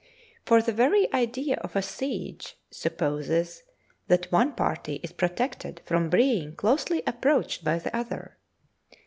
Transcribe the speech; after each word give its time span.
For 0.47 0.63
the 0.63 0.73
very 0.73 1.13
idea 1.13 1.57
of 1.57 1.75
a 1.75 1.83
siege 1.83 2.57
supposes 2.71 3.61
that 4.07 4.31
one 4.31 4.53
party 4.53 4.95
is 5.03 5.11
protected 5.13 5.79
from 5.85 6.09
being 6.09 6.55
closely 6.55 7.03
approached 7.05 7.63
by 7.63 7.77
the 7.77 7.95
other. 7.95 8.37